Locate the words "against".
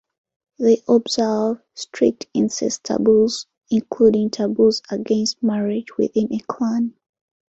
4.89-5.43